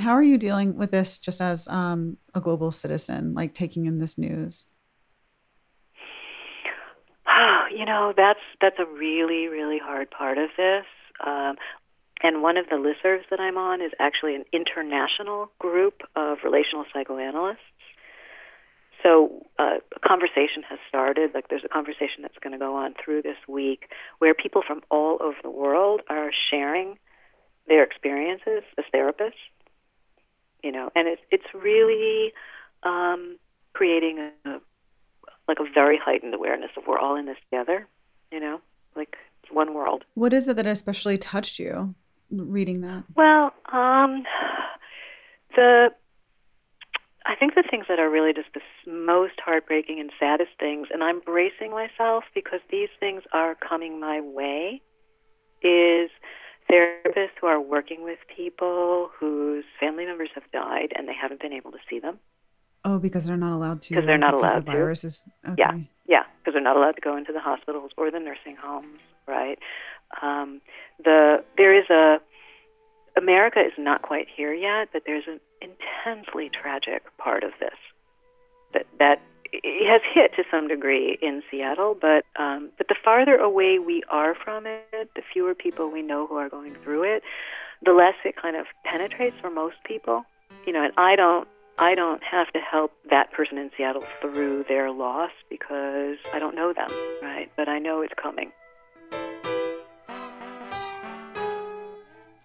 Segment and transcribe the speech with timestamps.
[0.00, 3.98] How are you dealing with this just as um, a global citizen, like taking in
[3.98, 4.64] this news?
[7.70, 10.84] you know, that's that's a really really hard part of this.
[11.24, 11.56] Um,
[12.22, 16.84] and one of the listservs that I'm on is actually an international group of relational
[16.92, 17.60] psychoanalysts.
[19.02, 21.30] So uh, a conversation has started.
[21.34, 24.82] Like there's a conversation that's going to go on through this week where people from
[24.90, 26.98] all over the world are sharing
[27.66, 29.40] their experiences as therapists.
[30.62, 32.32] You know, and it's it's really
[32.82, 33.38] um,
[33.72, 34.58] creating a,
[35.48, 37.86] like a very heightened awareness of we're all in this together.
[38.32, 38.60] You know,
[38.94, 40.04] like it's one world.
[40.14, 41.94] What is it that especially touched you
[42.30, 43.04] reading that?
[43.16, 44.24] Well, um,
[45.56, 45.88] the
[47.26, 51.04] I think the things that are really just the most heartbreaking and saddest things, and
[51.04, 54.80] I'm bracing myself because these things are coming my way,
[55.62, 56.10] is
[56.70, 61.52] therapists who are working with people whose family members have died and they haven't been
[61.52, 62.18] able to see them.
[62.84, 63.90] Oh, because they're not allowed to.
[63.90, 65.54] Because they're not allowed the virus is, okay.
[65.58, 65.72] Yeah,
[66.06, 69.58] yeah, because they're not allowed to go into the hospitals or the nursing homes, right?
[70.22, 70.60] Um,
[71.02, 72.18] the there is a
[73.16, 77.76] America is not quite here yet, but there's an intensely tragic part of this
[78.72, 79.20] that that
[79.52, 84.34] has hit to some degree in Seattle, but um, but the farther away we are
[84.34, 87.22] from it, the fewer people we know who are going through it,
[87.84, 90.24] the less it kind of penetrates for most people.
[90.66, 94.64] You know, and I don't I don't have to help that person in Seattle through
[94.68, 96.88] their loss because I don't know them,
[97.22, 97.50] right?
[97.56, 98.52] But I know it's coming.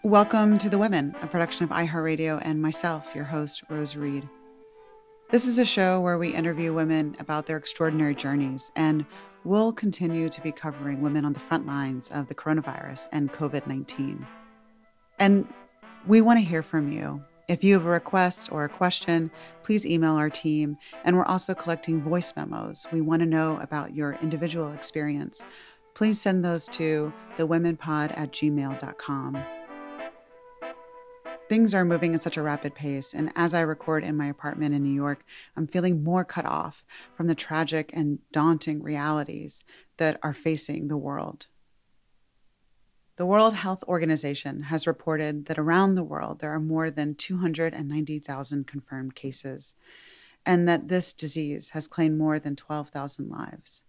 [0.03, 4.29] Welcome to The Women, a production of iHeartRadio and myself, your host, Rose Reid.
[5.31, 9.03] This is a show where we interview women about their extraordinary journeys, and
[9.43, 13.65] we'll continue to be covering women on the front lines of the coronavirus and COVID
[13.65, 14.25] 19.
[15.17, 15.47] And
[16.05, 17.23] we want to hear from you.
[17.47, 19.31] If you have a request or a question,
[19.63, 20.77] please email our team.
[21.03, 22.85] And we're also collecting voice memos.
[22.91, 25.44] We want to know about your individual experience.
[25.95, 29.44] Please send those to thewomenpod at gmail.com.
[31.47, 34.73] Things are moving at such a rapid pace, and as I record in my apartment
[34.73, 35.23] in New York,
[35.56, 36.83] I'm feeling more cut off
[37.16, 39.63] from the tragic and daunting realities
[39.97, 41.45] that are facing the world.
[43.17, 48.66] The World Health Organization has reported that around the world there are more than 290,000
[48.66, 49.75] confirmed cases,
[50.47, 53.83] and that this disease has claimed more than 12,000 lives.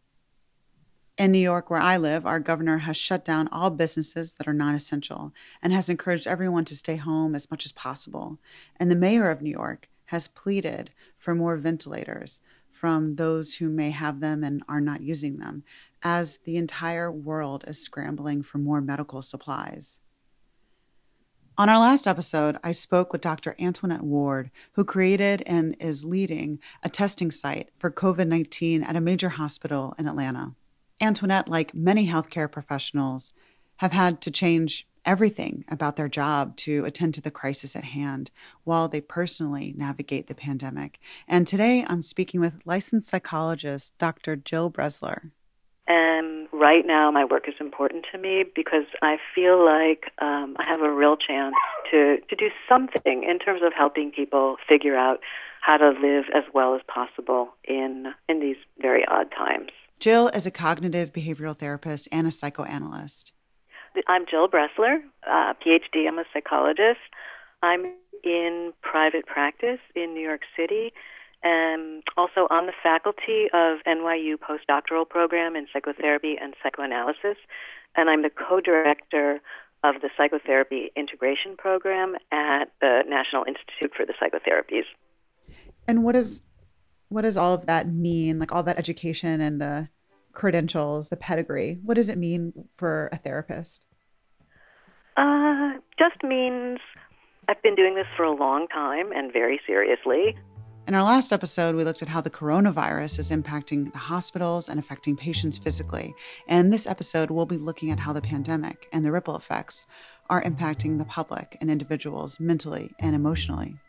[1.19, 4.53] In New York, where I live, our governor has shut down all businesses that are
[4.53, 5.33] non essential
[5.63, 8.39] and has encouraged everyone to stay home as much as possible.
[8.79, 12.41] And the mayor of New York has pleaded for more ventilators
[12.71, 15.65] from those who may have them and are not using them,
[16.03, 19.99] as the entire world is scrambling for more medical supplies.
[21.57, 23.57] On our last episode, I spoke with Dr.
[23.59, 29.01] Antoinette Ward, who created and is leading a testing site for COVID 19 at a
[29.01, 30.53] major hospital in Atlanta.
[31.01, 33.33] Antoinette, like many healthcare professionals,
[33.77, 38.31] have had to change everything about their job to attend to the crisis at hand
[38.65, 40.99] while they personally navigate the pandemic.
[41.29, 44.37] And today I'm speaking with licensed psychologist Dr.
[44.37, 45.31] Jill Bresler.
[45.87, 50.65] And right now, my work is important to me because I feel like um, I
[50.67, 51.55] have a real chance
[51.93, 55.21] to, to do something in terms of helping people figure out
[55.61, 59.71] how to live as well as possible in, in these very odd times.
[59.99, 63.33] Jill is a cognitive behavioral therapist and a psychoanalyst.
[64.07, 66.07] I'm Jill Bresler, uh, PhD.
[66.07, 67.01] I'm a psychologist.
[67.63, 70.93] I'm in private practice in New York City
[71.43, 77.39] and also on the faculty of NYU postdoctoral program in psychotherapy and psychoanalysis.
[77.97, 79.41] And I'm the co director
[79.83, 84.85] of the psychotherapy integration program at the National Institute for the Psychotherapies.
[85.87, 86.43] And what is
[87.09, 88.39] what does all of that mean?
[88.39, 89.89] Like all that education and the
[90.33, 91.79] credentials, the pedigree.
[91.83, 93.85] What does it mean for a therapist?
[95.17, 96.79] Uh, just means
[97.49, 100.37] I've been doing this for a long time and very seriously.
[100.87, 104.79] In our last episode, we looked at how the coronavirus is impacting the hospitals and
[104.79, 106.15] affecting patients physically.
[106.47, 109.85] And this episode, we'll be looking at how the pandemic and the ripple effects
[110.31, 113.81] are impacting the public and individuals mentally and emotionally.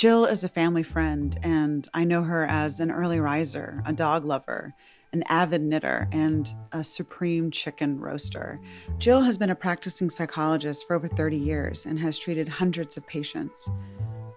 [0.00, 4.24] Jill is a family friend, and I know her as an early riser, a dog
[4.24, 4.72] lover,
[5.12, 8.58] an avid knitter, and a supreme chicken roaster.
[8.96, 13.06] Jill has been a practicing psychologist for over 30 years and has treated hundreds of
[13.06, 13.68] patients.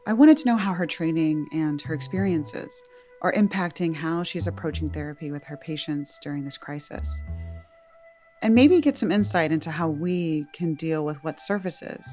[0.06, 2.83] I wanted to know how her training and her experiences
[3.21, 7.21] are impacting how she's approaching therapy with her patients during this crisis.
[8.42, 12.06] And maybe get some insight into how we can deal with what surfaces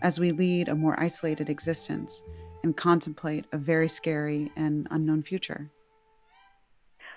[0.00, 2.22] as we lead a more isolated existence
[2.66, 5.70] and contemplate a very scary and unknown future?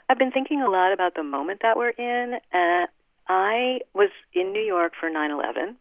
[0.07, 2.35] I've been thinking a lot about the moment that we're in.
[2.53, 2.85] Uh,
[3.27, 5.75] I was in New York for 9 11.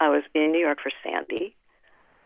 [0.00, 1.54] I was in New York for Sandy.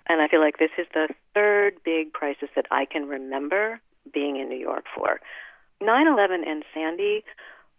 [0.08, 3.80] And I feel like this is the third big crisis that I can remember
[4.14, 5.20] being in New York for.
[5.80, 7.24] 9 11 and Sandy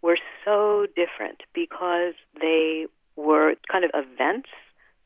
[0.02, 2.86] were so different because they
[3.16, 4.48] were kind of events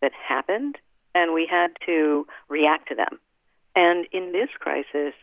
[0.03, 0.77] that happened
[1.15, 3.19] and we had to react to them.
[3.77, 5.15] And in this crisis,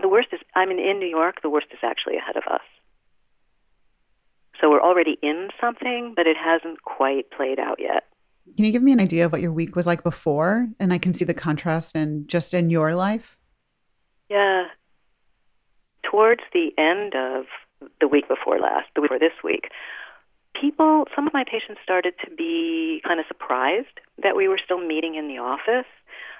[0.00, 2.62] the worst is, I mean, in New York, the worst is actually ahead of us.
[4.60, 8.04] So we're already in something, but it hasn't quite played out yet.
[8.56, 10.68] Can you give me an idea of what your week was like before?
[10.80, 13.36] And I can see the contrast in just in your life.
[14.28, 14.64] Yeah.
[16.02, 17.44] Towards the end of
[18.00, 19.68] the week before last, the week before this week,
[20.60, 24.84] people, some of my patients started to be kind of surprised that we were still
[24.84, 25.86] meeting in the office.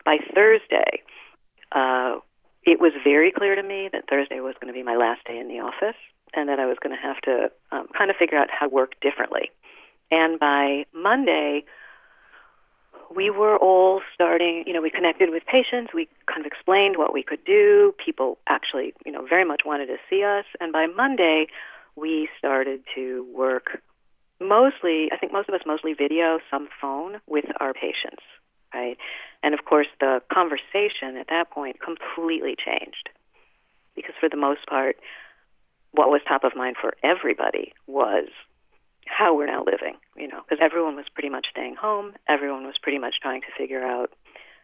[0.05, 1.03] By Thursday,
[1.73, 2.17] uh,
[2.65, 5.39] it was very clear to me that Thursday was going to be my last day
[5.39, 5.97] in the office
[6.35, 8.75] and that I was going to have to um, kind of figure out how to
[8.75, 9.50] work differently.
[10.11, 11.65] And by Monday,
[13.15, 17.12] we were all starting, you know, we connected with patients, we kind of explained what
[17.12, 17.94] we could do.
[18.05, 20.44] People actually, you know, very much wanted to see us.
[20.61, 21.47] And by Monday,
[21.97, 23.81] we started to work
[24.41, 28.23] mostly, I think most of us mostly video, some phone with our patients,
[28.79, 28.97] right?
[29.43, 33.09] And of course, the conversation at that point completely changed
[33.95, 34.97] because for the most part,
[35.93, 38.29] what was top of mind for everybody was
[39.07, 42.13] how we're now living, you know, because everyone was pretty much staying home.
[42.29, 44.13] Everyone was pretty much trying to figure out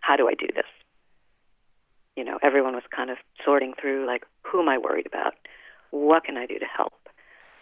[0.00, 0.68] how do I do this?
[2.14, 5.34] You know, everyone was kind of sorting through like, who am I worried about?
[5.90, 6.92] What can I do to help?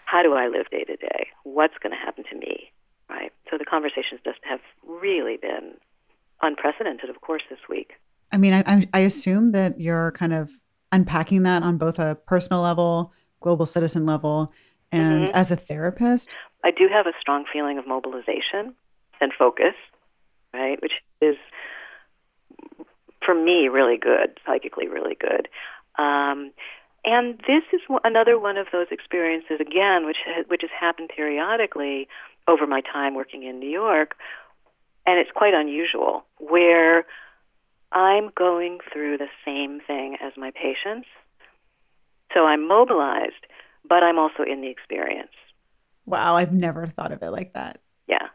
[0.04, 1.28] How do I live day to day?
[1.44, 2.70] What's going to happen to me?
[3.08, 3.32] Right?
[3.50, 5.74] So the conversations just have really been
[6.42, 7.92] unprecedented, of course, this week.
[8.32, 10.50] I mean, I, I assume that you're kind of
[10.90, 14.52] unpacking that on both a personal level, global citizen level,
[14.90, 15.34] and mm-hmm.
[15.34, 16.36] as a therapist.
[16.64, 18.74] I do have a strong feeling of mobilization
[19.20, 19.74] and focus,
[20.52, 20.80] right?
[20.82, 21.36] Which is,
[23.24, 25.48] for me, really good, psychically really good.
[25.98, 26.52] Um,
[27.04, 32.08] and this is another one of those experiences, again, which which has happened periodically
[32.46, 34.14] over my time working in New York,
[35.06, 37.04] and it's quite unusual, where
[37.90, 41.08] I'm going through the same thing as my patients.
[42.32, 43.46] So I'm mobilized,
[43.86, 45.32] but I'm also in the experience.
[46.06, 47.78] Wow, I've never thought of it like that.
[48.08, 48.28] Yeah.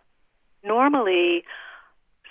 [0.64, 1.44] Normally,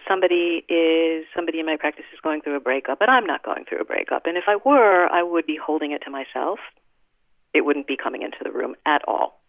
[0.09, 3.65] somebody is somebody in my practice is going through a breakup, but I'm not going
[3.69, 4.27] through a breakup.
[4.27, 6.59] And if I were, I would be holding it to myself.
[7.53, 9.41] It wouldn't be coming into the room at all.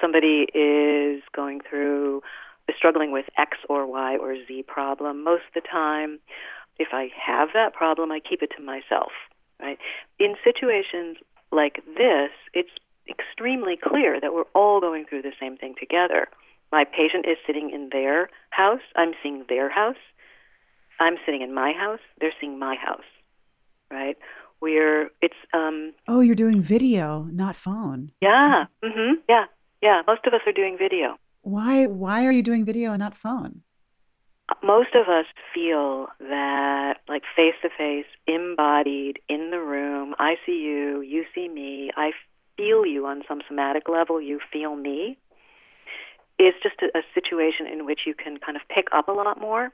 [0.00, 2.22] Somebody is going through
[2.76, 5.24] struggling with X or Y or Z problem.
[5.24, 6.18] Most of the time,
[6.78, 9.12] if I have that problem, I keep it to myself.
[9.60, 9.78] Right?
[10.18, 11.18] In situations
[11.50, 12.70] like this, it's
[13.08, 16.28] extremely clear that we're all going through the same thing together.
[16.70, 18.80] My patient is sitting in their house.
[18.96, 19.96] I'm seeing their house.
[20.98, 22.00] I'm sitting in my house.
[22.20, 23.04] They're seeing my house.
[23.90, 24.16] Right?
[24.60, 28.12] We're it's um Oh, you're doing video, not phone.
[28.20, 28.66] Yeah.
[28.82, 29.14] Mhm.
[29.28, 29.44] Yeah.
[29.82, 31.18] Yeah, most of us are doing video.
[31.42, 33.62] Why why are you doing video and not phone?
[34.62, 40.60] Most of us feel that like face to face, embodied in the room, I see
[40.60, 42.10] you, you see me, I
[42.56, 45.18] feel you on some somatic level, you feel me,
[46.38, 49.40] is just a, a situation in which you can kind of pick up a lot
[49.40, 49.70] more.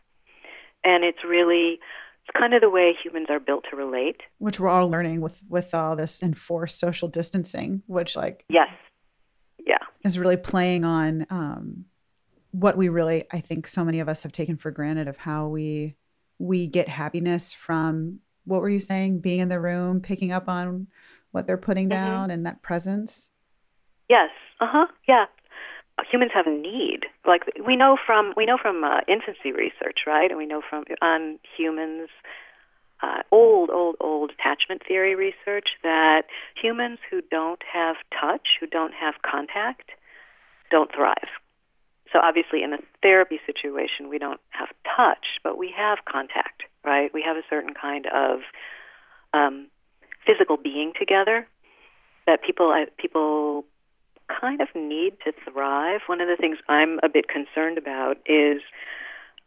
[0.84, 1.80] And it's really
[2.24, 4.20] it's kind of the way humans are built to relate.
[4.38, 8.68] Which we're all learning with with all this enforced social distancing, which like Yes.
[10.04, 11.84] Is really playing on um
[12.52, 15.48] what we really I think so many of us have taken for granted of how
[15.48, 15.96] we
[16.38, 19.20] we get happiness from what were you saying?
[19.20, 20.86] Being in the room, picking up on
[21.32, 22.04] what they're putting mm-hmm.
[22.04, 23.28] down and that presence?
[24.08, 24.30] Yes.
[24.60, 24.86] Uh-huh.
[25.06, 25.26] Yeah.
[26.10, 27.00] Humans have a need.
[27.26, 30.30] Like we know from we know from uh, infancy research, right?
[30.30, 32.08] And we know from on humans
[33.02, 36.22] uh, old, old, old attachment theory research that
[36.60, 39.90] humans who don't have touch, who don't have contact,
[40.70, 41.28] don't thrive.
[42.12, 47.12] So obviously, in a therapy situation, we don't have touch, but we have contact, right?
[47.12, 48.40] We have a certain kind of
[49.34, 49.68] um,
[50.26, 51.46] physical being together
[52.26, 53.64] that people uh, people
[54.28, 56.00] kind of need to thrive.
[56.06, 58.60] One of the things I'm a bit concerned about is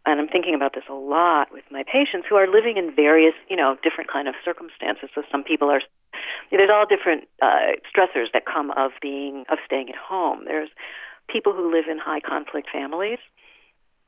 [0.05, 3.33] and I'm thinking about this a lot with my patients who are living in various,
[3.49, 5.09] you know, different kind of circumstances.
[5.13, 5.81] So some people are
[6.49, 10.43] there's all different uh, stressors that come of being of staying at home.
[10.45, 10.69] There's
[11.29, 13.19] people who live in high conflict families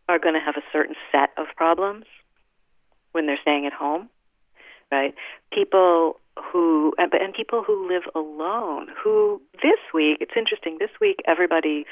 [0.10, 2.06] are going to have a certain set of problems
[3.14, 4.10] when they're staying at home,
[4.92, 5.14] right?
[5.54, 8.88] People who and, and people who live alone.
[9.04, 10.18] Who this week?
[10.22, 10.78] It's interesting.
[10.80, 11.86] This week, everybody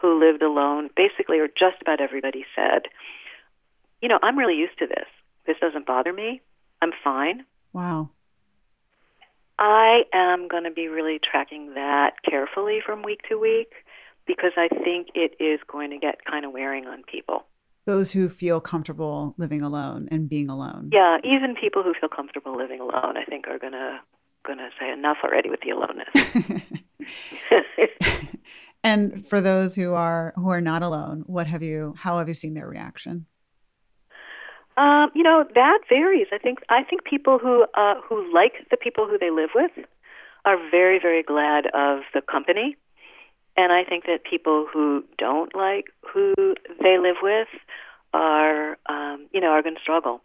[0.00, 2.82] who lived alone, basically, or just about everybody said,
[4.02, 5.06] "You know, I'm really used to this.
[5.46, 6.42] This doesn't bother me.
[6.82, 8.10] I'm fine." Wow.
[9.58, 13.72] I am going to be really tracking that carefully from week to week
[14.26, 17.46] because I think it is going to get kind of wearing on people.
[17.84, 20.90] Those who feel comfortable living alone and being alone.
[20.92, 24.00] Yeah, even people who feel comfortable living alone, I think, are going to
[24.44, 26.08] going to say enough already with the aloneness.
[28.84, 31.94] and for those who are who are not alone, what have you?
[31.98, 33.26] How have you seen their reaction?
[34.76, 36.28] Um, you know that varies.
[36.32, 39.72] I think I think people who uh, who like the people who they live with
[40.44, 42.76] are very very glad of the company,
[43.56, 46.34] and I think that people who don't like who
[46.82, 47.48] they live with
[48.14, 50.22] are um, you know are going to struggle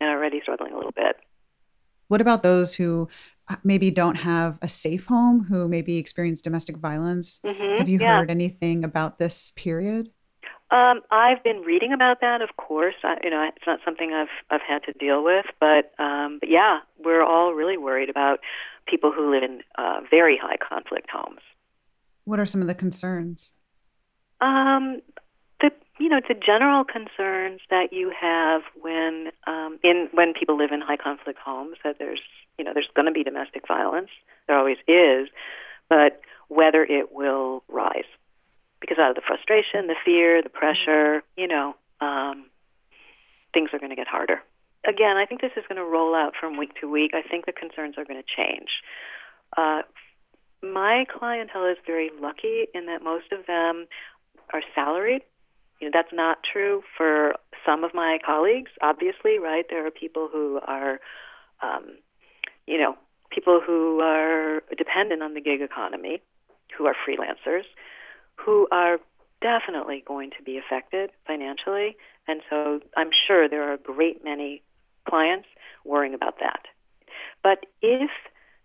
[0.00, 1.16] and already struggling a little bit.
[2.08, 3.08] What about those who
[3.48, 7.40] uh, maybe don't have a safe home, who maybe experience domestic violence?
[7.44, 8.18] Mm-hmm, have you yeah.
[8.18, 10.10] heard anything about this period?
[10.70, 12.96] Um, I've been reading about that, of course.
[13.04, 16.48] I, you know, it's not something I've I've had to deal with, but um, but
[16.48, 18.40] yeah, we're all really worried about
[18.86, 21.40] people who live in uh, very high conflict homes.
[22.24, 23.52] What are some of the concerns?
[24.40, 25.00] Um,
[25.60, 25.70] the
[26.00, 30.80] you know the general concerns that you have when um, in when people live in
[30.80, 32.20] high conflict homes that there's
[32.58, 34.10] you know there's going to be domestic violence.
[34.48, 35.28] There always is,
[35.88, 38.04] but whether it will rise
[38.86, 42.46] because out of the frustration, the fear, the pressure, you know, um,
[43.52, 44.40] things are going to get harder.
[44.86, 47.10] Again, I think this is going to roll out from week to week.
[47.12, 48.68] I think the concerns are going to change.
[49.56, 49.82] Uh,
[50.62, 53.86] my clientele is very lucky in that most of them
[54.52, 55.22] are salaried.
[55.80, 58.70] You know, that's not true for some of my colleagues.
[58.80, 59.64] Obviously, right?
[59.68, 61.00] There are people who are,
[61.60, 61.98] um,
[62.66, 62.94] you know,
[63.30, 66.22] people who are dependent on the gig economy,
[66.78, 67.64] who are freelancers
[68.36, 68.98] who are
[69.40, 71.96] definitely going to be affected financially.
[72.26, 74.62] And so I'm sure there are a great many
[75.08, 75.46] clients
[75.84, 76.62] worrying about that.
[77.42, 78.10] But if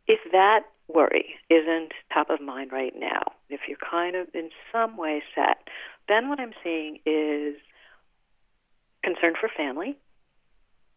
[0.07, 4.97] if that worry isn't top of mind right now, if you're kind of in some
[4.97, 5.67] way set,
[6.07, 7.55] then what I'm seeing is
[9.03, 9.97] concern for family.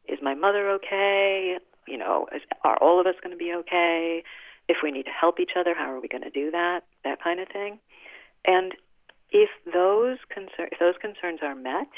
[0.09, 1.59] Is my mother okay?
[1.87, 4.23] You know, is, are all of us going to be okay?
[4.69, 6.81] If we need to help each other, how are we going to do that?
[7.05, 7.79] That kind of thing.
[8.45, 8.75] And
[9.31, 11.89] if those concern, if those concerns are met,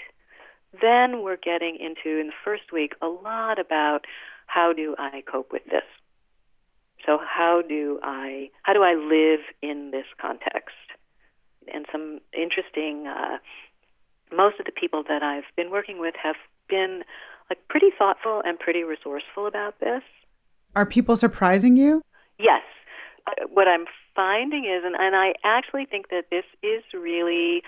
[0.81, 4.05] then we're getting into in the first week a lot about
[4.47, 5.85] how do I cope with this.
[7.05, 10.77] So how do I how do I live in this context?
[11.73, 13.07] And some interesting.
[13.07, 13.39] Uh,
[14.33, 16.35] most of the people that I've been working with have
[16.69, 17.03] been
[17.49, 20.03] like pretty thoughtful and pretty resourceful about this.
[20.75, 22.03] Are people surprising you?
[22.39, 22.63] Yes.
[23.27, 27.63] Uh, what I'm finding is, and, and I actually think that this is really.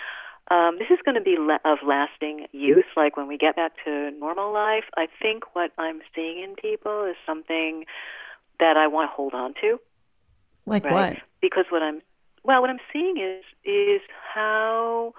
[0.51, 2.87] Um, this is going to be le- of lasting use.
[2.97, 7.05] Like when we get back to normal life, I think what I'm seeing in people
[7.05, 7.85] is something
[8.59, 9.79] that I want to hold on to.
[10.65, 10.93] Like right?
[10.93, 11.17] what?
[11.43, 12.01] Because what I'm
[12.45, 14.01] well, what I'm seeing is is
[14.35, 15.13] how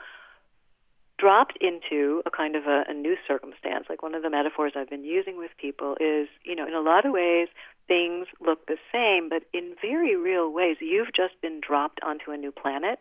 [1.19, 3.85] dropped into a kind of a, a new circumstance.
[3.89, 6.81] Like one of the metaphors I've been using with people is, you know, in a
[6.81, 7.49] lot of ways,
[7.89, 12.37] things look the same, but in very real ways, you've just been dropped onto a
[12.37, 12.99] new planet,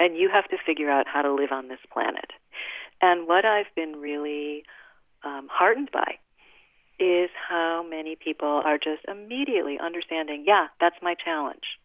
[0.00, 2.30] and you have to figure out how to live on this planet.
[3.02, 4.64] And what I've been really
[5.22, 6.14] um, heartened by
[6.98, 11.78] is how many people are just immediately understanding, yeah, that's my challenge,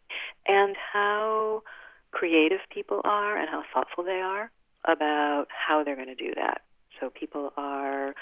[0.47, 1.63] and how
[2.11, 4.51] creative people are and how thoughtful they are
[4.85, 6.61] about how they're going to do that.
[6.99, 8.13] So people are,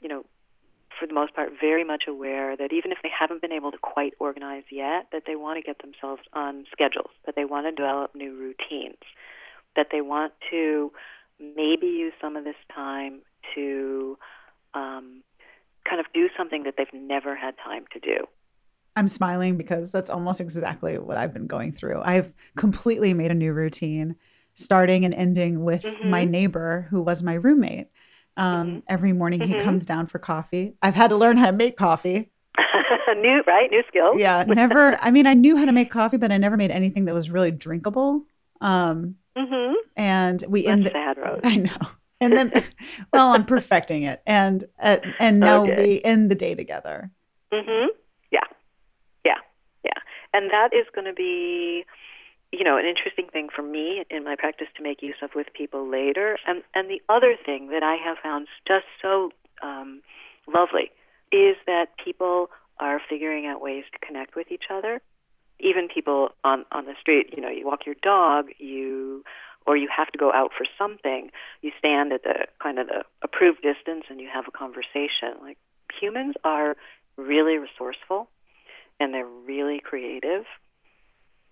[0.00, 0.24] you know,
[0.98, 3.78] for the most part, very much aware that even if they haven't been able to
[3.78, 7.72] quite organize yet, that they want to get themselves on schedules, that they want to
[7.72, 9.02] develop new routines,
[9.76, 10.92] that they want to
[11.40, 13.20] maybe use some of this time
[13.54, 14.16] to
[14.74, 15.22] um,
[15.88, 18.26] kind of do something that they've never had time to do.
[18.94, 22.02] I'm smiling because that's almost exactly what I've been going through.
[22.04, 24.16] I've completely made a new routine,
[24.54, 26.10] starting and ending with mm-hmm.
[26.10, 27.88] my neighbor who was my roommate.
[28.36, 28.78] Um, mm-hmm.
[28.88, 29.58] Every morning mm-hmm.
[29.58, 30.74] he comes down for coffee.
[30.82, 32.30] I've had to learn how to make coffee.
[33.16, 33.70] new, right?
[33.70, 34.18] New skill.
[34.18, 34.96] Yeah, never.
[35.00, 37.30] I mean, I knew how to make coffee, but I never made anything that was
[37.30, 38.22] really drinkable.
[38.60, 39.74] Um, mm-hmm.
[39.96, 41.40] And we That's in the sad road.
[41.44, 41.88] I know.
[42.20, 42.52] And then,
[43.12, 45.82] well, I'm perfecting it, and uh, and now okay.
[45.82, 47.10] we end the day together.
[47.52, 47.88] Mhm.
[48.30, 48.44] Yeah.
[49.24, 49.38] Yeah.
[49.84, 49.98] Yeah.
[50.32, 51.84] And that is going to be
[52.52, 55.46] you know, an interesting thing for me in my practice to make use of with
[55.54, 56.38] people later.
[56.46, 59.30] And and the other thing that I have found just so
[59.62, 60.02] um,
[60.46, 60.90] lovely
[61.32, 65.00] is that people are figuring out ways to connect with each other.
[65.60, 69.24] Even people on on the street, you know, you walk your dog, you
[69.66, 71.30] or you have to go out for something,
[71.60, 75.38] you stand at the kind of the approved distance and you have a conversation.
[75.40, 75.56] Like
[76.00, 76.76] humans are
[77.16, 78.28] really resourceful
[78.98, 80.44] and they're really creative.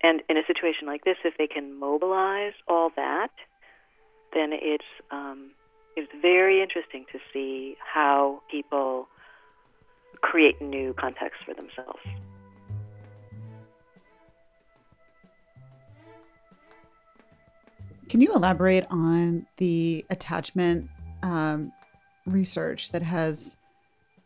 [0.03, 3.31] And in a situation like this, if they can mobilize all that,
[4.33, 5.51] then it's um,
[5.97, 9.09] it's very interesting to see how people
[10.23, 12.01] create new contexts for themselves.
[18.09, 20.91] Can you elaborate on the attachment
[21.23, 21.73] um,
[22.27, 23.57] research that has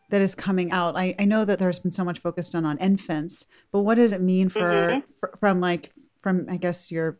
[0.09, 0.95] that is coming out?
[0.97, 4.11] I, I know that there's been so much focused on on infants, but what does
[4.11, 4.99] it mean for, mm-hmm.
[5.19, 7.19] for from like from I guess your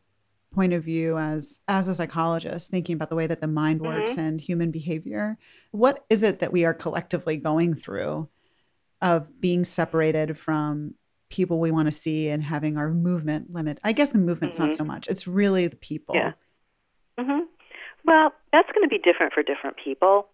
[0.56, 4.12] point of view as as a psychologist thinking about the way that the mind works
[4.12, 4.22] mm-hmm.
[4.22, 5.38] and human behavior
[5.72, 8.27] what is it that we are collectively going through
[9.01, 10.96] of being separated from
[11.30, 14.68] people we want to see and having our movement limit i guess the movement's mm-hmm.
[14.68, 16.32] not so much it's really the people yeah
[17.20, 17.42] mm-hmm.
[18.06, 20.30] well that's going to be different for different people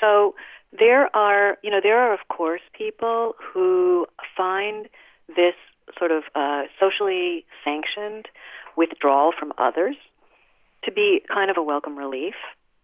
[0.00, 0.34] so
[0.78, 4.06] there are you know there are of course people who
[4.36, 4.88] find
[5.28, 5.54] this
[5.98, 8.26] sort of uh, socially sanctioned
[8.76, 9.96] withdrawal from others
[10.84, 12.34] to be kind of a welcome relief.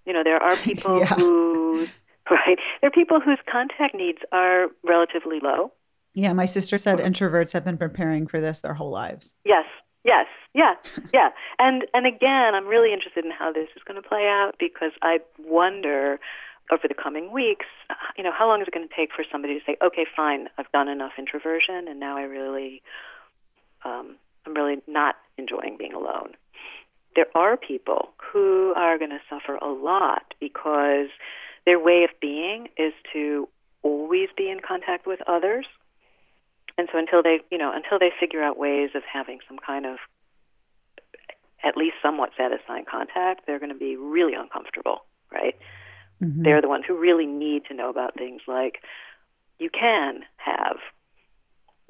[0.06, 1.06] You know, there are people yeah.
[1.06, 1.88] who
[2.30, 5.72] right there are people whose contact needs are relatively low.
[6.14, 9.34] Yeah, my sister said introverts have been preparing for this their whole lives.
[9.44, 9.64] Yes,
[10.04, 10.74] yes, yeah,
[11.14, 11.30] yeah.
[11.58, 14.92] And and again, I'm really interested in how this is going to play out because
[15.02, 16.18] I wonder
[16.70, 17.66] over the coming weeks,
[18.16, 20.48] you know, how long is it going to take for somebody to say, okay, fine,
[20.58, 22.82] I've done enough introversion, and now I really
[23.84, 24.16] um,
[24.46, 26.32] I'm really not enjoying being alone.
[27.14, 31.08] There are people who are going to suffer a lot because
[31.66, 33.48] their way of being is to
[33.82, 35.66] always be in contact with others.
[36.78, 39.84] And so until they, you know, until they figure out ways of having some kind
[39.84, 39.98] of
[41.62, 45.54] at least somewhat satisfying contact, they're going to be really uncomfortable, right?
[46.22, 46.42] Mm-hmm.
[46.42, 48.78] They're the ones who really need to know about things like
[49.58, 50.76] you can have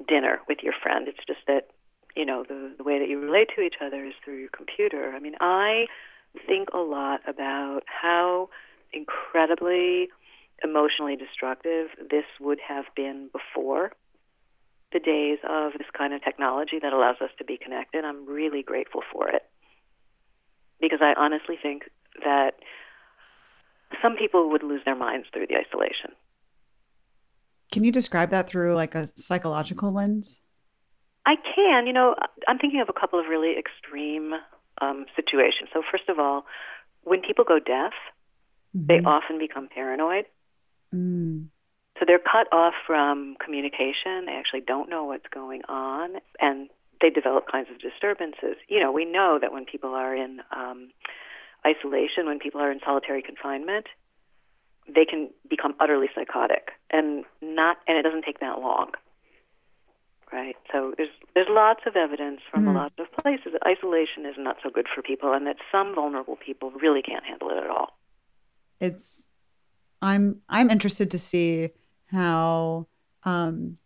[0.07, 1.07] dinner with your friend.
[1.07, 1.67] It's just that
[2.15, 5.13] you know the, the way that you relate to each other is through your computer.
[5.15, 5.85] I mean, I
[6.47, 8.49] think a lot about how
[8.91, 10.09] incredibly
[10.63, 13.91] emotionally destructive this would have been before
[14.93, 18.05] the days of this kind of technology that allows us to be connected.
[18.05, 19.43] I'm really grateful for it
[20.79, 21.89] because I honestly think
[22.23, 22.53] that
[24.01, 26.11] some people would lose their minds through the isolation.
[27.71, 30.39] Can you describe that through like a psychological lens?
[31.25, 31.87] I can.
[31.87, 32.15] You know,
[32.47, 34.33] I'm thinking of a couple of really extreme
[34.81, 35.69] um, situations.
[35.73, 36.45] So, first of all,
[37.03, 37.93] when people go deaf,
[38.75, 38.87] mm-hmm.
[38.87, 40.25] they often become paranoid.
[40.93, 41.47] Mm.
[41.99, 44.25] So they're cut off from communication.
[44.25, 46.69] They actually don't know what's going on, and
[47.01, 48.57] they develop kinds of disturbances.
[48.67, 50.89] You know, we know that when people are in um,
[51.65, 53.87] isolation, when people are in solitary confinement,
[54.87, 58.91] they can become utterly psychotic, and not, and it doesn't take that long
[60.33, 60.55] right?
[60.71, 62.71] So there's there's lots of evidence from mm.
[62.71, 65.93] a lot of places that isolation is not so good for people, and that some
[65.95, 67.97] vulnerable people really can't handle it at all.
[68.79, 69.27] It's
[70.01, 71.69] I'm I'm interested to see
[72.07, 72.87] how
[73.23, 73.77] um,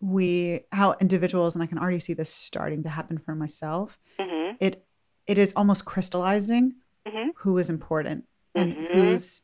[0.00, 3.98] we how individuals, and I can already see this starting to happen for myself.
[4.18, 4.56] Mm-hmm.
[4.58, 4.85] It
[5.26, 6.74] it is almost crystallizing
[7.06, 7.30] mm-hmm.
[7.36, 8.94] who is important and mm-hmm.
[8.94, 9.42] whose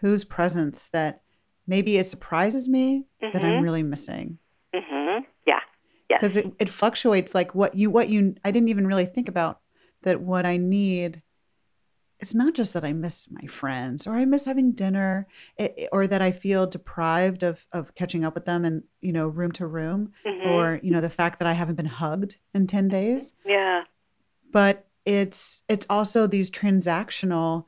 [0.00, 1.22] whose presence that
[1.66, 3.62] maybe it surprises me that I'm mm-hmm.
[3.62, 4.38] really missing
[6.22, 9.60] because it, it fluctuates like what you what you i didn't even really think about
[10.02, 11.20] that what i need
[12.20, 16.06] it's not just that i miss my friends or i miss having dinner it, or
[16.06, 19.66] that i feel deprived of of catching up with them and you know room to
[19.66, 20.48] room mm-hmm.
[20.48, 23.82] or you know the fact that i haven't been hugged in 10 days yeah
[24.52, 27.64] but it's it's also these transactional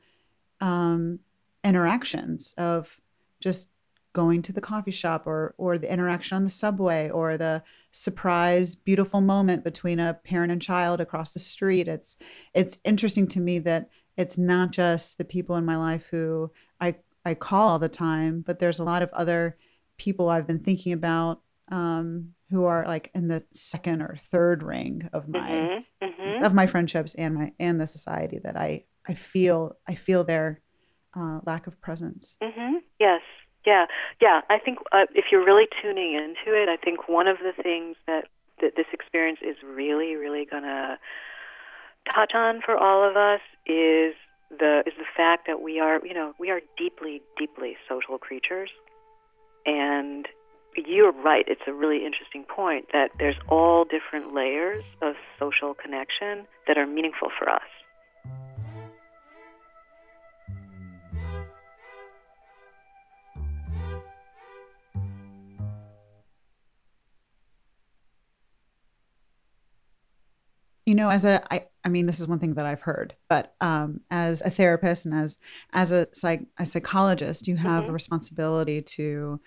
[0.61, 1.19] um
[1.63, 2.99] interactions of
[3.41, 3.69] just
[4.13, 8.73] going to the coffee shop or or the interaction on the subway or the surprise
[8.73, 11.87] beautiful moment between a parent and child across the street.
[11.87, 12.15] It's
[12.53, 16.95] it's interesting to me that it's not just the people in my life who I
[17.25, 19.57] I call all the time but there's a lot of other
[19.97, 25.09] people I've been thinking about um, who are like in the second or third ring
[25.13, 26.43] of my mm-hmm, mm-hmm.
[26.43, 30.61] of my friendships and my and the society that I I feel I feel their
[31.17, 32.35] uh, lack of presence.
[32.43, 32.77] Mm-hmm.
[32.99, 33.21] Yes,
[33.65, 33.85] yeah,
[34.21, 34.41] yeah.
[34.49, 37.95] I think uh, if you're really tuning into it, I think one of the things
[38.07, 38.25] that
[38.61, 40.97] that this experience is really, really going to
[42.13, 44.13] touch on for all of us is
[44.49, 48.69] the is the fact that we are, you know, we are deeply, deeply social creatures,
[49.65, 50.27] and
[50.75, 51.45] you're right.
[51.47, 56.87] It's a really interesting point that there's all different layers of social connection that are
[56.87, 57.61] meaningful for us.
[70.85, 73.55] you know as a I, I mean this is one thing that i've heard but
[73.59, 75.37] um, as a therapist and as
[75.73, 77.89] as a psych a psychologist you have mm-hmm.
[77.89, 79.39] a responsibility to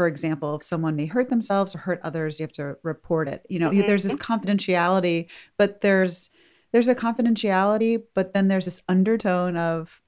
[0.00, 3.44] for example if someone may hurt themselves or hurt others you have to report it
[3.50, 3.86] you know mm-hmm.
[3.86, 6.30] there's this confidentiality but there's
[6.72, 10.00] there's a confidentiality but then there's this undertone of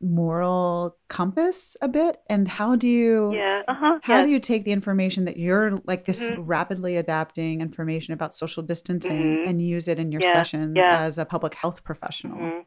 [0.00, 4.72] moral compass a bit and how do you yeah uh-huh, how do you take the
[4.72, 6.42] information that you're like this mm-hmm.
[6.42, 9.48] rapidly adapting information about social distancing mm-hmm.
[9.48, 11.02] and use it in your yeah, sessions yeah.
[11.02, 12.58] as a public health professional mm-hmm.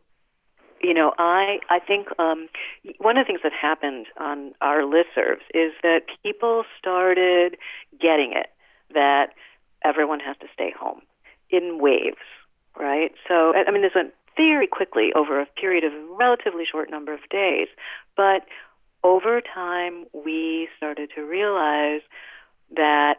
[0.84, 2.48] You know i i think um,
[3.00, 7.58] one of the things that happened on our listservs is that people started
[8.00, 8.48] getting it
[8.94, 9.28] that
[9.84, 11.02] everyone has to stay home
[11.50, 12.18] in waves
[12.80, 16.90] right so i mean this went very quickly over a period of a relatively short
[16.90, 17.68] number of days.
[18.16, 18.46] But
[19.04, 22.02] over time, we started to realize
[22.76, 23.16] that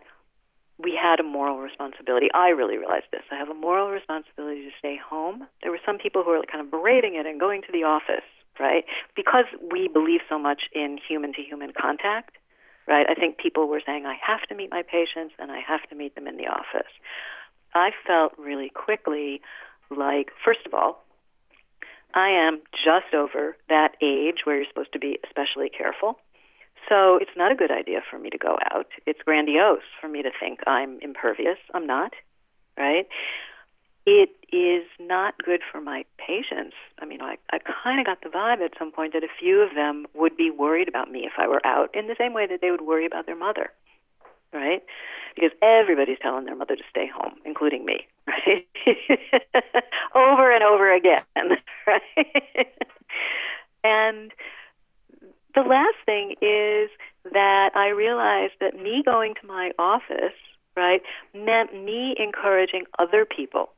[0.83, 2.29] we had a moral responsibility.
[2.35, 3.23] I really realized this.
[3.31, 5.47] I have a moral responsibility to stay home.
[5.63, 8.27] There were some people who were kind of berating it and going to the office,
[8.59, 8.85] right?
[9.17, 12.37] Because we believe so much in human to human contact,
[12.89, 13.07] right?
[13.09, 15.95] I think people were saying, I have to meet my patients and I have to
[15.95, 16.91] meet them in the office.
[17.75, 19.41] I felt really quickly
[19.91, 21.05] like, first of all,
[22.15, 26.19] I am just over that age where you're supposed to be especially careful.
[26.89, 28.87] So it's not a good idea for me to go out.
[29.07, 31.59] It's grandiose for me to think I'm impervious.
[31.75, 32.13] I'm not,
[32.77, 33.07] right?
[34.05, 36.75] It is not good for my patients.
[37.01, 39.61] I mean, I, I kind of got the vibe at some point that a few
[39.61, 42.47] of them would be worried about me if I were out in the same way
[42.49, 43.71] that they would worry about their mother,
[44.53, 44.83] right?
[45.37, 48.67] Because everybody's telling their mother to stay home, including me, right?
[50.17, 51.23] over and over again,
[51.87, 52.67] right?
[53.85, 54.33] and
[55.55, 56.91] the last thing is
[57.33, 60.37] that I realized that me going to my office,
[60.77, 61.03] right,
[61.35, 63.71] meant me encouraging other people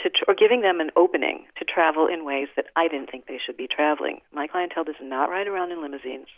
[0.00, 3.40] to or giving them an opening to travel in ways that I didn't think they
[3.44, 4.20] should be traveling.
[4.32, 6.28] My clientele does not ride around in limousines.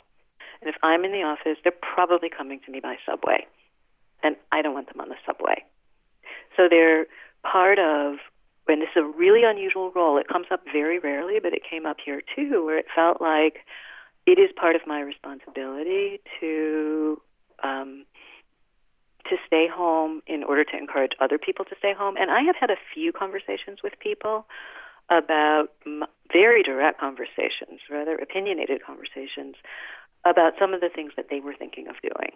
[0.61, 3.46] And if I'm in the office, they're probably coming to me by subway.
[4.22, 5.64] And I don't want them on the subway.
[6.57, 7.07] So they're
[7.42, 8.16] part of
[8.68, 10.16] and this is a really unusual role.
[10.16, 13.64] It comes up very rarely, but it came up here too, where it felt like
[14.27, 17.21] it is part of my responsibility to
[17.63, 18.05] um,
[19.29, 22.17] to stay home in order to encourage other people to stay home.
[22.19, 24.47] And I have had a few conversations with people
[25.11, 29.57] about m- very direct conversations, rather opinionated conversations
[30.25, 32.33] about some of the things that they were thinking of doing.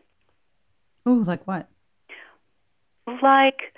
[1.09, 1.69] Ooh, like what?
[3.07, 3.75] Like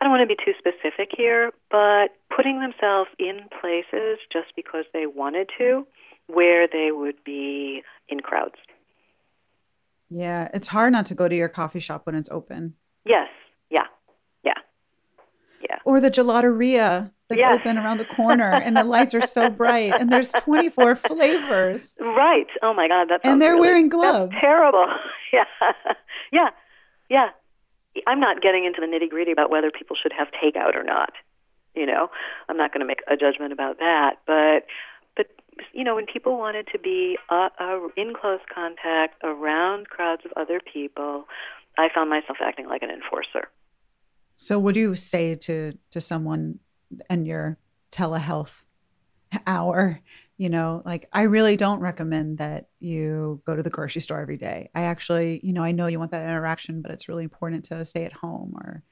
[0.00, 4.84] I don't want to be too specific here, but putting themselves in places just because
[4.92, 5.86] they wanted to,
[6.32, 8.56] where they would be in crowds.
[10.10, 12.74] Yeah, it's hard not to go to your coffee shop when it's open.
[13.04, 13.28] Yes,
[13.70, 13.86] yeah,
[14.44, 14.54] yeah,
[15.62, 15.78] yeah.
[15.84, 17.60] Or the gelateria that's yes.
[17.60, 21.94] open around the corner and the lights are so bright and there's 24 flavors.
[22.00, 22.48] Right.
[22.60, 24.32] Oh my God, that's and they're really, wearing gloves.
[24.38, 24.86] terrible.
[25.32, 25.44] yeah,
[26.32, 26.48] yeah,
[27.08, 27.28] yeah.
[28.06, 31.12] I'm not getting into the nitty gritty about whether people should have takeout or not.
[31.74, 32.08] You know,
[32.48, 34.16] I'm not going to make a judgment about that.
[34.26, 34.66] But,
[35.72, 40.32] you know, when people wanted to be uh, uh, in close contact around crowds of
[40.36, 41.24] other people,
[41.78, 43.48] I found myself acting like an enforcer.
[44.36, 46.60] So, what do you say to to someone
[47.08, 47.58] in your
[47.92, 48.62] telehealth
[49.46, 50.00] hour
[50.36, 54.36] you know like i really don't recommend that you go to the grocery store every
[54.36, 57.64] day i actually you know i know you want that interaction but it's really important
[57.64, 58.82] to stay at home or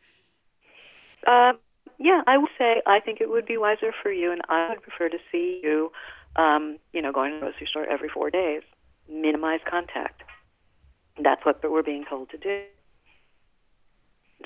[1.27, 1.53] uh,
[1.99, 4.83] yeah i would say i think it would be wiser for you and i would
[4.83, 5.91] prefer to see you
[6.37, 8.63] um, you know going to the grocery store every four days
[9.09, 10.23] minimize contact.
[11.23, 12.63] That's what we're being told to do.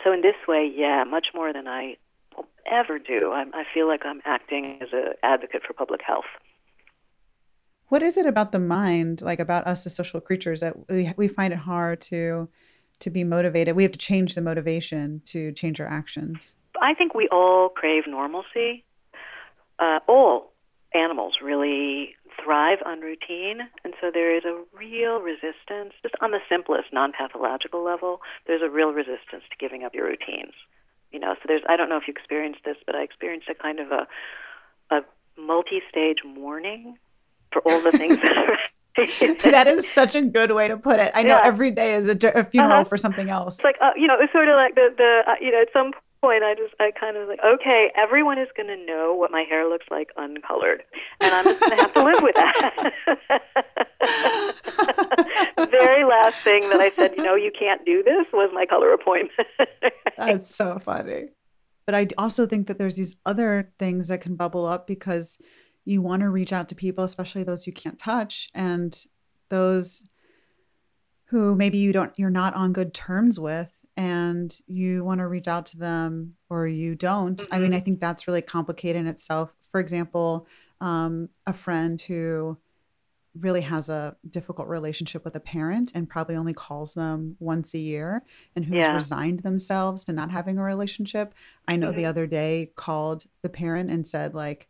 [0.05, 1.97] So in this way yeah much more than i
[2.37, 3.33] will ever do.
[3.33, 6.31] I i feel like i'm acting as an advocate for public health.
[7.89, 11.29] What is it about the mind like about us as social creatures that we, we
[11.29, 12.49] find it hard to
[13.01, 13.77] to be motivated?
[13.77, 16.55] We have to change the motivation to change our actions.
[16.81, 18.85] I think we all crave normalcy.
[19.79, 20.52] Uh, all
[20.95, 26.39] animals really thrive on routine and so there is a real resistance just on the
[26.49, 30.55] simplest non-pathological level there's a real resistance to giving up your routines
[31.13, 33.55] You know, so there's I don't know if you experienced this, but I experienced a
[33.55, 34.07] kind of a
[34.91, 35.01] a
[35.39, 36.97] multi-stage mourning
[37.53, 41.11] for all the things that that is such a good way to put it.
[41.15, 41.47] I know Yeah.
[41.53, 42.85] every day is a, d- a funeral Uh-huh.
[42.85, 43.55] for something else.
[43.57, 45.69] It's like uh, you know, it's sort of like the the uh, you know, at
[45.73, 49.31] some point I just I kind of like okay, everyone is going to know what
[49.31, 50.85] my hair looks like uncolored,
[51.21, 52.93] and I'm just going to have to live with that.
[55.57, 58.67] the very last thing that I said, you know, you can't do this, was my
[58.67, 59.49] color appointment.
[60.17, 61.31] That's so funny.
[61.87, 65.39] But I also think that there's these other things that can bubble up because
[65.85, 69.05] you want to reach out to people, especially those you can't touch and
[69.49, 70.05] those
[71.27, 75.49] who maybe you don't you're not on good terms with and you want to reach
[75.49, 77.41] out to them or you don't.
[77.51, 77.75] I mean.
[77.75, 79.53] I think that's really complicated in itself.
[79.71, 80.47] For example,
[80.81, 82.59] um, a friend who
[83.41, 87.79] really has a difficult relationship with a parent and probably only calls them once a
[87.79, 88.23] year
[88.55, 88.95] and who's Yeah.
[88.95, 91.33] resigned themselves to not having a relationship.
[91.67, 92.09] I know the Mhm.
[92.09, 94.69] other day called the parent and said like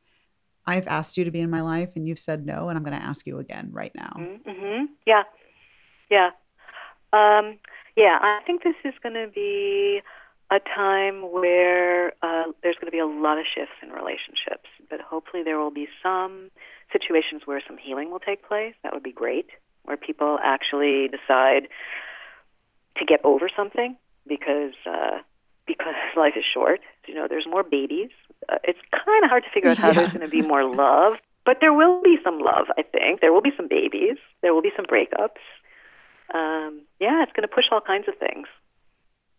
[0.65, 2.97] I've asked you to be in my life and you've said no and I'm going
[2.97, 4.13] to ask you again right now.
[4.47, 5.25] hmm Yeah,
[6.09, 6.31] yeah,
[7.13, 7.59] um,
[7.97, 8.19] yeah.
[8.21, 10.01] I think this is going to be
[10.51, 15.01] a time where uh, there's going to be a lot of shifts in relationships, but
[15.01, 16.51] hopefully there will be some
[16.93, 18.75] situations where some healing will take place.
[18.83, 19.47] That would be great,
[19.85, 21.69] where people actually decide
[22.99, 23.97] to get over something
[24.29, 25.19] because uh,
[25.67, 26.81] because life is short.
[27.07, 28.11] You know, there's more babies.
[28.49, 29.95] Uh, it's kind of hard to figure out how Yeah.
[29.95, 31.15] there's going to be more love,
[31.47, 32.67] but there will be some love.
[32.77, 34.17] I think there will be some babies.
[34.43, 35.41] There will be some breakups.
[36.33, 38.47] Um, yeah, it's going to push all kinds of things.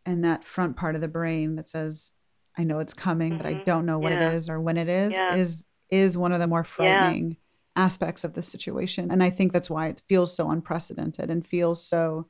[0.05, 2.11] And that front part of the brain that says
[2.57, 3.65] I know it's coming but I Mhm.
[3.65, 4.29] don't know what Yeah.
[4.31, 5.35] it is or when it is Yeah.
[5.35, 7.37] is is one of the more frightening
[7.75, 9.09] aspects of the situation.
[9.11, 12.27] And I think that's why it feels so unprecedented and feels so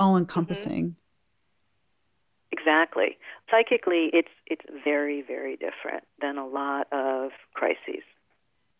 [0.00, 0.96] all encompassing.
[2.52, 3.18] Exactly.
[3.50, 8.02] Psychically, it's it's very very different than a lot of crises.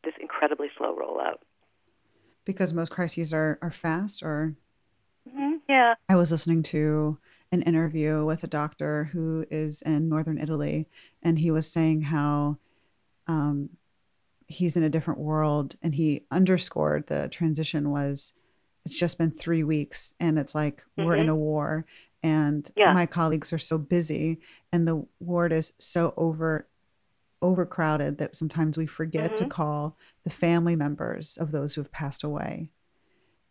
[0.02, 1.38] This incredibly slow rollout.
[2.44, 4.54] because most crises are are fast or
[5.32, 5.94] hmm Yeah.
[6.08, 7.18] I was listening to
[7.52, 10.88] an interview with a doctor who is in northern Italy,
[11.22, 12.56] and he was saying how
[13.26, 13.70] um,
[14.46, 18.32] he's in a different world, and he underscored the transition was
[18.86, 21.32] it's just been three weeks, and it's like we're in Mhm.
[21.32, 21.84] a war,
[22.22, 22.92] and Yeah.
[22.94, 24.40] my colleagues are so busy,
[24.72, 26.66] and the ward is so over
[27.42, 29.50] overcrowded that sometimes we forget to Mhm.
[29.50, 32.70] call the family members of those who have passed away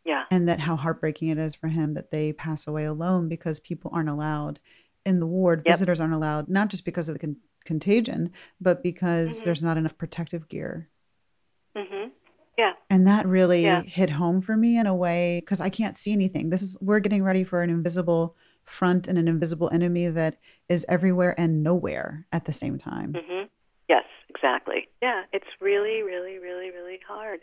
[0.09, 0.23] Yeah.
[0.31, 3.91] and that how heartbreaking it is for him that they pass away alone because people
[3.93, 4.59] aren't allowed
[5.05, 5.61] in the ward.
[5.65, 5.73] Yep.
[5.75, 9.43] Visitors aren't allowed, not just because of the con- contagion, but because Mhm.
[9.43, 10.89] there's not enough protective gear.
[11.75, 12.09] hmm
[12.57, 12.73] Yeah.
[12.89, 13.83] And that really Yeah.
[13.83, 16.49] hit home for me in a way because I can't see anything.
[16.49, 20.85] This is we're getting ready for an invisible front and an invisible enemy that is
[20.89, 23.13] everywhere and nowhere at the same time.
[23.13, 23.43] hmm
[23.87, 24.87] Yes, exactly.
[25.01, 27.41] Yeah, it's really, really, really, really hard.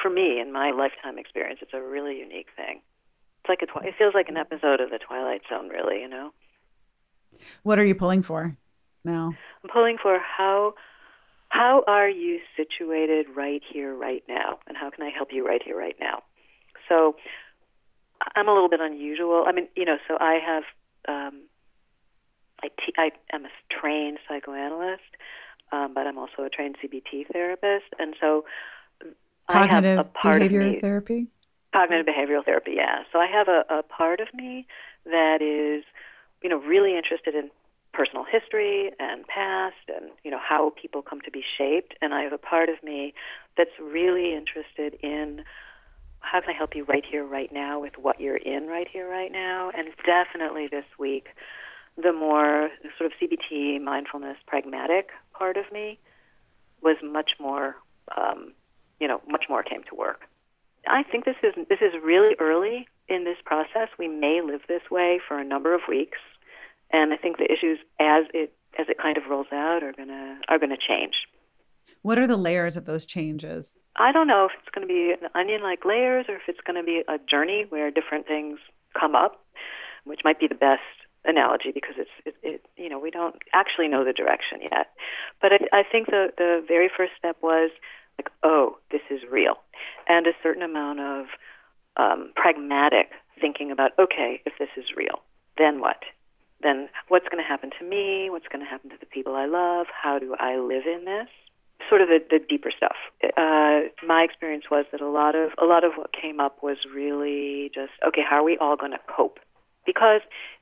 [0.00, 2.80] For me, in my lifetime experience, it's a really unique thing.
[3.40, 6.00] It's like a twi- it feels like an episode of the Twilight Zone, really.
[6.00, 6.32] You know,
[7.62, 8.56] What are you pulling for
[9.04, 9.34] now?
[9.62, 10.74] I'm pulling for how
[11.48, 15.62] how are you situated right here, right now, and how can I help you right
[15.62, 16.22] here, right now?
[16.88, 17.16] So,
[18.34, 19.44] I'm a little bit unusual.
[19.46, 20.62] I mean, you know, so I have
[21.08, 21.42] um,
[22.62, 25.02] I, te- I am a trained psychoanalyst,
[25.72, 28.44] um, but I'm also a trained CBT therapist, and so
[29.50, 31.26] Cognitive a part behavior of me, therapy?
[31.72, 32.72] cognitive behavioral therapy.
[32.76, 34.66] Yeah, so I have a, a part of me
[35.04, 35.84] that is,
[36.42, 37.50] you know, really interested in
[37.92, 42.22] personal history and past, and you know how people come to be shaped, and I
[42.22, 43.14] have a part of me
[43.56, 45.44] that's really interested in
[46.20, 49.08] how can I help you right here, right now, with what you're in right here,
[49.08, 51.26] right now, and definitely this week
[51.96, 55.98] the more sort of CBT, mindfulness, pragmatic part of me
[56.82, 57.76] was much more,
[58.16, 58.52] um,
[59.02, 60.20] you know, much more came to work.
[60.86, 63.88] I think this is this is really early in this process.
[63.98, 66.18] We may live this way for a number of weeks,
[66.92, 70.38] and I think the issues as it as it kind of rolls out are gonna
[70.48, 71.14] are gonna change.
[72.02, 73.76] What are the layers of those changes?
[73.96, 76.74] I don't know if it's going to be an onion-like layers or if it's going
[76.74, 78.58] to be a journey where different things
[78.98, 79.44] come up,
[80.02, 80.82] which might be the best
[81.24, 84.88] analogy because it's it, it you know we don't actually know the direction yet.
[85.40, 87.70] But I, I think the the very first step was
[88.18, 89.56] like oh this is real,
[90.08, 91.26] and a certain amount of
[91.96, 95.20] um, pragmatic thinking about okay if this is real
[95.58, 96.02] then what
[96.62, 99.46] then what's going to happen to me what's going to happen to the people I
[99.46, 101.28] love how do I live in this
[101.88, 102.96] sort of the, the deeper stuff.
[103.36, 106.78] Uh, my experience was that a lot of a lot of what came up was
[106.92, 108.22] really just okay.
[108.28, 109.38] How are we all going to cope?
[109.84, 110.20] Because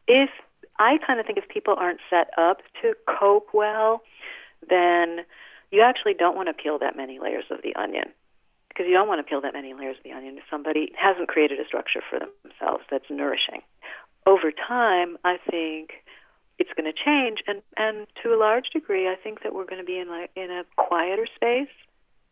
[0.08, 0.30] if
[0.78, 4.02] I kind of think if people aren't set up to cope well,
[4.68, 5.20] then
[5.70, 8.12] you actually don't want to peel that many layers of the onion
[8.68, 11.28] because you don't want to peel that many layers of the onion if somebody hasn't
[11.28, 13.62] created a structure for themselves that's nourishing.
[14.26, 15.90] Over time, I think
[16.58, 19.80] it's going to change, and and to a large degree, I think that we're going
[19.80, 21.72] to be in like in a quieter space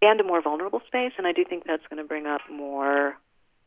[0.00, 3.16] and a more vulnerable space, and I do think that's going to bring up more.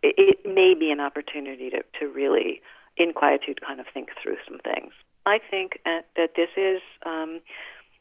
[0.03, 2.61] It, it may be an opportunity to to really,
[2.95, 4.93] in quietude, kind of think through some things.
[5.25, 6.81] I think uh, that this is.
[7.05, 7.41] Um,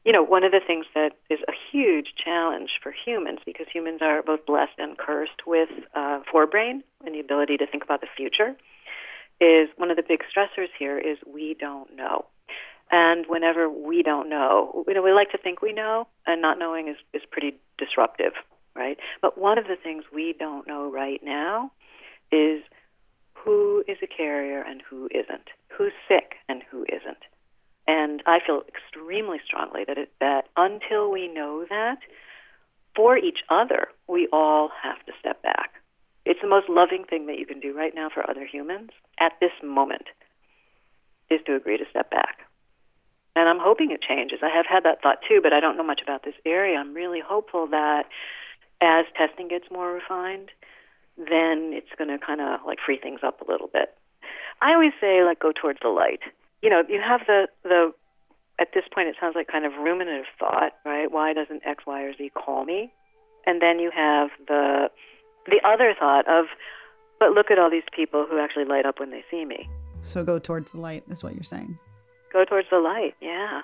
[0.05, 4.01] you know, one of the things that is a huge challenge for humans, because humans
[4.03, 8.07] are both blessed and cursed with uh, forebrain and the ability to think about the
[8.17, 8.57] future,
[9.41, 12.27] is one of the big stressors here is we don't know.
[12.91, 16.59] And whenever we don't know, you know, we like to think we know, and not
[16.59, 18.33] knowing is, is pretty disruptive,
[18.75, 18.99] right?
[19.23, 21.71] But one of the things we don't know right now
[22.33, 22.63] is
[23.35, 27.23] who is a carrier and who isn't, who's sick and who isn't.
[27.91, 31.99] And I feel extremely strongly that it, that until we know that,
[32.95, 35.73] for each other, we all have to step back.
[36.25, 39.33] It's the most loving thing that you can do right now for other humans at
[39.41, 40.05] this moment
[41.31, 42.39] is to agree to step back.
[43.35, 44.39] And I'm hoping it changes.
[44.41, 46.79] I have had that thought too, but I don't know much about this area.
[46.79, 48.05] I'm really hopeful that
[48.81, 50.51] as testing gets more refined,
[51.17, 53.93] then it's going to kind of like free things up a little bit.
[54.61, 56.21] I always say like go towards the light.
[56.63, 57.93] You know, you have the the
[58.59, 61.11] at this point it sounds like kind of ruminative thought, right?
[61.11, 62.93] Why doesn't X, Y, or Z call me?
[63.47, 64.91] And then you have the
[65.47, 66.47] the other thought of,
[67.19, 69.69] but look at all these people who actually light up when they see me.
[70.03, 71.79] So go towards the light is what you're saying.
[72.33, 73.63] Go towards the light, yeah.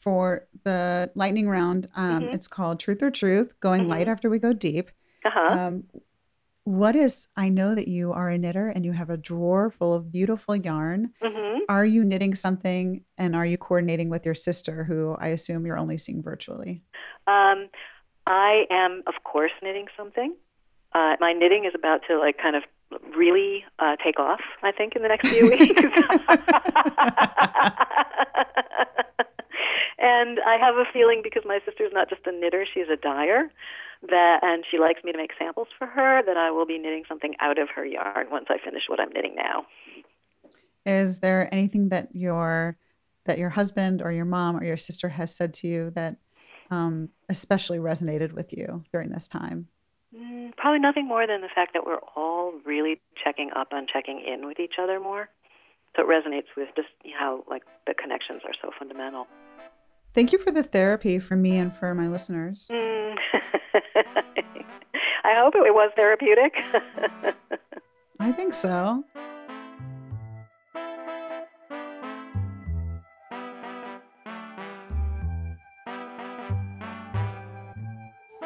[0.00, 2.34] For the lightning round, um, mm-hmm.
[2.34, 3.90] it's called Truth or Truth, going mm-hmm.
[3.90, 4.90] light after we go deep.
[5.24, 5.58] Uh-huh.
[5.58, 5.84] Um,
[6.68, 9.94] what is i know that you are a knitter and you have a drawer full
[9.94, 11.60] of beautiful yarn mm-hmm.
[11.66, 15.78] are you knitting something and are you coordinating with your sister who i assume you're
[15.78, 16.82] only seeing virtually
[17.26, 17.70] um,
[18.26, 20.36] i am of course knitting something
[20.92, 22.62] uh, my knitting is about to like kind of
[23.16, 25.80] really uh, take off i think in the next few weeks
[29.98, 33.50] and i have a feeling because my sister's not just a knitter she's a dyer
[34.02, 37.04] that and she likes me to make samples for her that I will be knitting
[37.08, 39.66] something out of her yarn once I finish what I'm knitting now.
[40.86, 42.76] Is there anything that your
[43.26, 46.16] that your husband or your mom or your sister has said to you that
[46.70, 49.68] um, especially resonated with you during this time?
[50.16, 54.22] Mm, probably nothing more than the fact that we're all really checking up on checking
[54.26, 55.28] in with each other more.
[55.96, 59.26] So it resonates with just how like the connections are so fundamental.
[60.18, 62.66] Thank you for the therapy for me and for my listeners.
[62.72, 63.14] Mm.
[65.24, 66.54] I hope it was therapeutic.
[68.18, 69.04] I think so.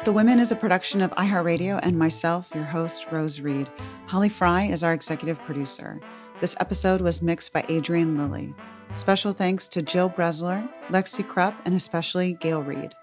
[0.05, 3.67] The Women is a production of iHeartRadio and myself, your host, Rose Reid.
[4.05, 5.99] Holly Fry is our executive producer.
[6.39, 8.53] This episode was mixed by Adrian Lilly.
[8.95, 12.93] Special thanks to Jill Bresler, Lexi Krupp, and especially Gail Reed.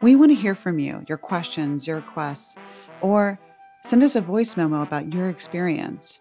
[0.00, 2.54] We want to hear from you, your questions, your requests,
[3.00, 3.38] or
[3.84, 6.20] send us a voice memo about your experience.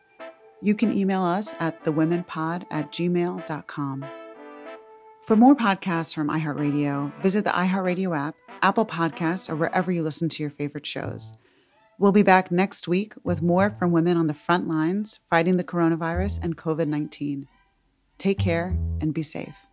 [0.62, 4.06] You can email us at thewomenpod at gmail.com.
[5.28, 10.30] For more podcasts from iHeartRadio, visit the iHeartRadio app, Apple Podcasts, or wherever you listen
[10.30, 11.34] to your favorite shows.
[12.00, 15.64] We'll be back next week with more from women on the front lines fighting the
[15.64, 17.48] coronavirus and COVID 19.
[18.18, 19.65] Take care and be safe.